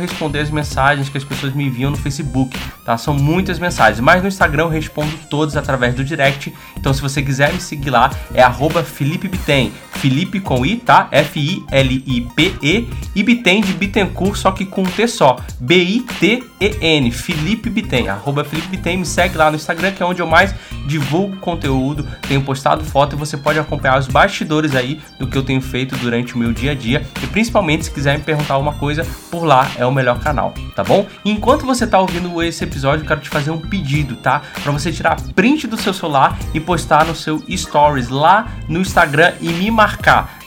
[0.00, 2.96] responder as mensagens que as pessoas me enviam no Facebook, tá?
[2.96, 6.52] São muitas mensagens, mas no Instagram eu respondo todas através do direct.
[6.76, 9.30] Então se você quiser me seguir lá, é arroba Felipe.
[9.92, 11.08] Felipe com I, tá?
[11.10, 15.36] F-I-L-I-P-E e Bitem de Bittencourt, só que com T só.
[15.60, 17.10] B-I-T-E-N.
[17.10, 18.08] Felipe Bitem.
[18.08, 18.98] Arroba Felipe Bitem.
[18.98, 20.54] Me segue lá no Instagram, que é onde eu mais
[20.86, 25.42] divulgo conteúdo, tenho postado foto e você pode acompanhar os bastidores aí do que eu
[25.42, 27.06] tenho feito durante o meu dia a dia.
[27.22, 30.82] E principalmente se quiser me perguntar alguma coisa, por lá é o melhor canal, tá
[30.82, 31.06] bom?
[31.24, 34.42] enquanto você tá ouvindo esse episódio, eu quero te fazer um pedido, tá?
[34.62, 39.32] Para você tirar print do seu celular e postar no seu stories lá no Instagram
[39.40, 40.39] e me marcar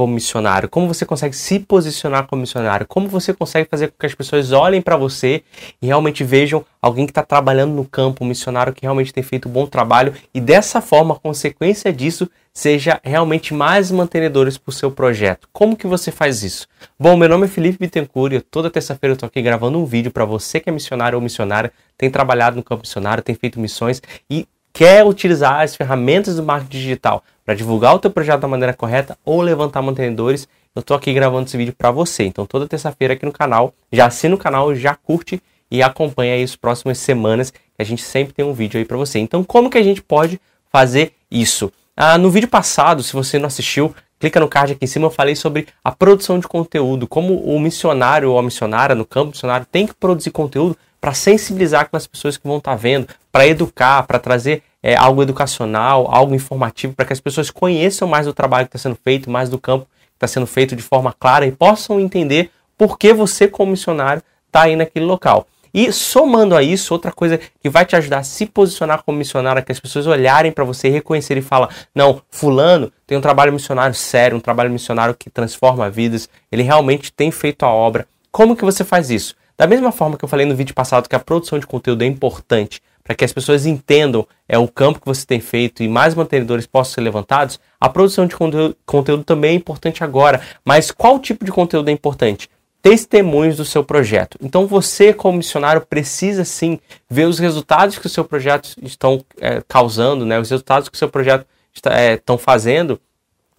[0.00, 0.66] como missionário?
[0.66, 2.86] Como você consegue se posicionar como missionário?
[2.86, 5.42] Como você consegue fazer com que as pessoas olhem para você
[5.82, 9.46] e realmente vejam alguém que está trabalhando no campo, um missionário que realmente tem feito
[9.46, 14.72] um bom trabalho e dessa forma, a consequência disso, seja realmente mais mantenedores para o
[14.72, 15.46] seu projeto.
[15.52, 16.66] Como que você faz isso?
[16.98, 20.10] Bom, meu nome é Felipe Bittencourt e toda terça-feira eu estou aqui gravando um vídeo
[20.10, 24.00] para você que é missionário ou missionária, tem trabalhado no campo missionário, tem feito missões
[24.30, 28.72] e quer utilizar as ferramentas do marketing digital para divulgar o teu projeto da maneira
[28.72, 32.22] correta ou levantar mantenedores, eu estou aqui gravando esse vídeo para você.
[32.22, 36.44] Então toda terça-feira aqui no canal, já assina o canal, já curte e acompanha aí
[36.44, 39.18] as próximas semanas que a gente sempre tem um vídeo aí para você.
[39.18, 40.40] Então como que a gente pode
[40.70, 41.72] fazer isso?
[41.96, 45.10] Ah, no vídeo passado, se você não assistiu, clica no card aqui em cima, eu
[45.10, 49.66] falei sobre a produção de conteúdo, como o missionário ou a missionária no campo missionário
[49.66, 53.46] tem que produzir conteúdo para sensibilizar com as pessoas que vão estar tá vendo, para
[53.46, 58.32] educar, para trazer é, algo educacional, algo informativo, para que as pessoas conheçam mais o
[58.32, 61.46] trabalho que está sendo feito, mais do campo que está sendo feito de forma clara
[61.46, 65.46] e possam entender por que você, como missionário, está aí naquele local.
[65.72, 69.60] E somando a isso, outra coisa que vai te ajudar a se posicionar como missionário,
[69.60, 73.20] é que as pessoas olharem para você e reconhecerem e falam: não, Fulano tem um
[73.20, 78.06] trabalho missionário sério, um trabalho missionário que transforma vidas, ele realmente tem feito a obra.
[78.32, 79.36] Como que você faz isso?
[79.60, 82.06] Da mesma forma que eu falei no vídeo passado que a produção de conteúdo é
[82.06, 86.14] importante para que as pessoas entendam é o campo que você tem feito e mais
[86.14, 90.40] mantenedores possam ser levantados, a produção de conteúdo, conteúdo também é importante agora.
[90.64, 92.48] Mas qual tipo de conteúdo é importante?
[92.80, 94.38] Testemunhos do seu projeto.
[94.40, 99.62] Então você, como missionário, precisa sim ver os resultados que o seu projeto estão é,
[99.68, 100.40] causando, né?
[100.40, 101.44] os resultados que o seu projeto
[101.84, 102.98] é, estão fazendo,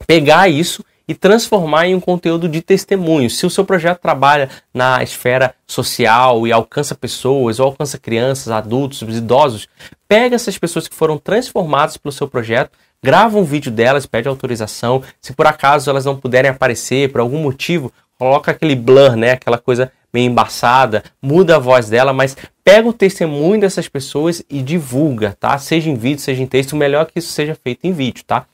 [0.08, 3.30] pegar isso e transformar em um conteúdo de testemunho.
[3.30, 9.02] Se o seu projeto trabalha na esfera social e alcança pessoas, ou alcança crianças, adultos,
[9.02, 9.68] idosos,
[10.08, 12.72] pega essas pessoas que foram transformadas pelo seu projeto,
[13.04, 15.04] grava um vídeo delas, pede autorização.
[15.20, 19.58] Se por acaso elas não puderem aparecer por algum motivo, coloca aquele blur, né, aquela
[19.58, 25.36] coisa meio embaçada, muda a voz dela, mas pega o testemunho dessas pessoas e divulga,
[25.38, 25.58] tá?
[25.58, 28.24] Seja em vídeo, seja em texto, o melhor é que isso seja feito em vídeo,
[28.26, 28.46] tá?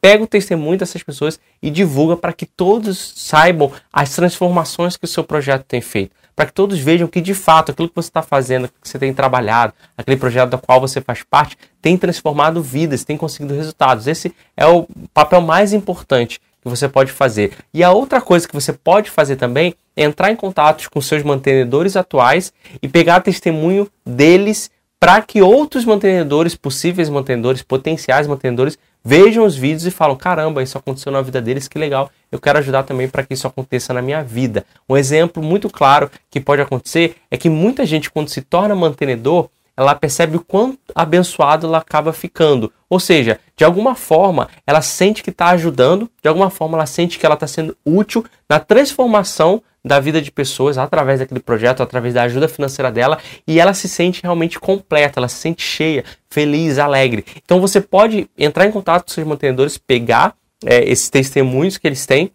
[0.00, 5.08] Pega o testemunho dessas pessoas e divulga para que todos saibam as transformações que o
[5.08, 6.12] seu projeto tem feito.
[6.36, 9.12] Para que todos vejam que de fato aquilo que você está fazendo, que você tem
[9.12, 14.06] trabalhado, aquele projeto do qual você faz parte, tem transformado vidas, tem conseguido resultados.
[14.06, 17.52] Esse é o papel mais importante que você pode fazer.
[17.74, 21.24] E a outra coisa que você pode fazer também é entrar em contato com seus
[21.24, 24.70] mantenedores atuais e pegar testemunho deles
[25.00, 30.78] para que outros mantenedores, possíveis mantenedores, potenciais mantenedores, vejam os vídeos e falam: caramba, isso
[30.78, 34.02] aconteceu na vida deles, que legal, eu quero ajudar também para que isso aconteça na
[34.02, 34.64] minha vida.
[34.88, 39.48] Um exemplo muito claro que pode acontecer é que muita gente, quando se torna mantenedor,
[39.78, 42.72] ela percebe o quão abençoado ela acaba ficando.
[42.90, 47.16] Ou seja, de alguma forma, ela sente que está ajudando, de alguma forma, ela sente
[47.16, 52.12] que ela está sendo útil na transformação da vida de pessoas através daquele projeto, através
[52.12, 56.76] da ajuda financeira dela, e ela se sente realmente completa, ela se sente cheia, feliz,
[56.76, 57.24] alegre.
[57.44, 60.34] Então você pode entrar em contato com seus mantenedores, pegar
[60.66, 62.32] é, esses testemunhos que eles têm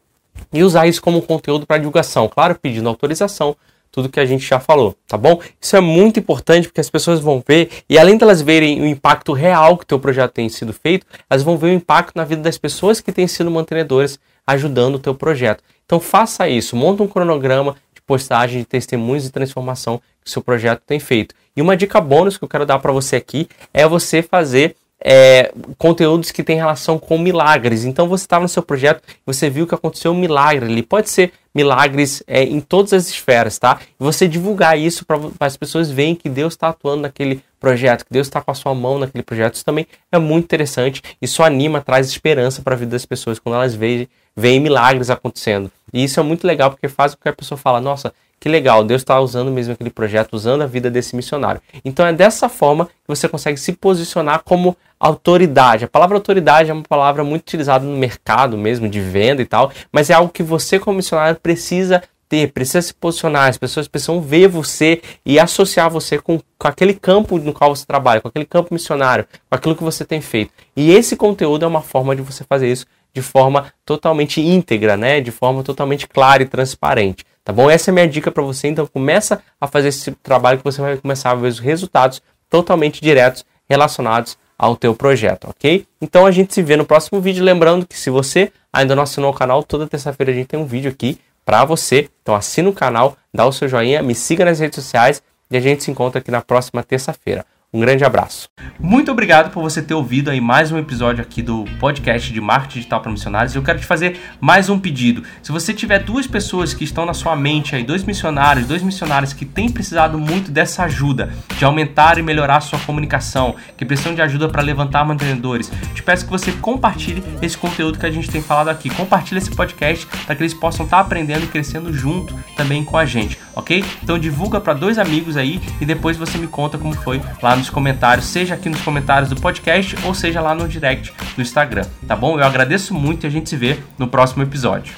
[0.54, 2.30] e usar isso como conteúdo para divulgação.
[2.30, 3.54] Claro, pedindo autorização
[3.94, 5.40] tudo que a gente já falou, tá bom?
[5.62, 9.34] Isso é muito importante porque as pessoas vão ver e além delas verem o impacto
[9.34, 12.42] real que o teu projeto tem sido feito, elas vão ver o impacto na vida
[12.42, 15.64] das pessoas que têm sido mantenedoras ajudando o teu projeto.
[15.86, 20.42] Então faça isso, monta um cronograma de postagem de testemunhos de transformação que o seu
[20.42, 21.36] projeto tem feito.
[21.56, 25.54] E uma dica bônus que eu quero dar para você aqui é você fazer é,
[25.78, 27.86] conteúdos que têm relação com milagres.
[27.86, 30.82] Então você estava no seu projeto, você viu que aconteceu um milagre ali.
[30.82, 33.80] Pode ser milagres é, em todas as esferas, tá?
[34.00, 38.12] E você divulgar isso para as pessoas verem que Deus está atuando naquele projeto, que
[38.12, 39.56] Deus está com a sua mão naquele projeto.
[39.56, 41.02] Isso também é muito interessante.
[41.22, 45.72] Isso anima, traz esperança para a vida das pessoas quando elas veem, veem milagres acontecendo.
[45.94, 48.84] E isso é muito legal porque faz com que a pessoa fala, nossa, que legal,
[48.84, 51.62] Deus está usando mesmo aquele projeto, usando a vida desse missionário.
[51.86, 55.86] Então é dessa forma que você consegue se posicionar como autoridade.
[55.86, 59.72] A palavra autoridade é uma palavra muito utilizada no mercado mesmo, de venda e tal,
[59.94, 63.48] mas é algo que você, como missionário, precisa ter, precisa se posicionar.
[63.48, 67.86] As pessoas precisam ver você e associar você com, com aquele campo no qual você
[67.86, 70.52] trabalha, com aquele campo missionário, com aquilo que você tem feito.
[70.76, 75.22] E esse conteúdo é uma forma de você fazer isso de forma totalmente íntegra, né?
[75.22, 77.70] De forma totalmente clara e transparente tá bom?
[77.70, 80.82] Essa é a minha dica para você, então começa a fazer esse trabalho que você
[80.82, 85.86] vai começar a ver os resultados totalmente diretos relacionados ao teu projeto, ok?
[86.02, 89.32] Então a gente se vê no próximo vídeo, lembrando que se você ainda não assinou
[89.32, 92.74] o canal, toda terça-feira a gente tem um vídeo aqui para você, então assina o
[92.74, 96.20] canal, dá o seu joinha, me siga nas redes sociais e a gente se encontra
[96.20, 97.46] aqui na próxima terça-feira.
[97.76, 98.48] Um grande abraço.
[98.80, 102.76] Muito obrigado por você ter ouvido aí mais um episódio aqui do podcast de marketing
[102.76, 103.56] digital para missionários.
[103.56, 105.24] Eu quero te fazer mais um pedido.
[105.42, 109.34] Se você tiver duas pessoas que estão na sua mente aí, dois missionários, dois missionários
[109.34, 114.14] que têm precisado muito dessa ajuda de aumentar e melhorar a sua comunicação, que precisam
[114.14, 118.30] de ajuda para levantar mantenedores, te peço que você compartilhe esse conteúdo que a gente
[118.30, 118.88] tem falado aqui.
[118.88, 122.98] Compartilhe esse podcast para que eles possam estar tá aprendendo e crescendo junto também com
[122.98, 123.84] a gente, ok?
[124.04, 127.63] Então divulga para dois amigos aí e depois você me conta como foi lá no
[127.64, 131.86] nos comentários, seja aqui nos comentários do podcast ou seja lá no direct do Instagram,
[132.06, 132.38] tá bom?
[132.38, 134.94] Eu agradeço muito e a gente se vê no próximo episódio.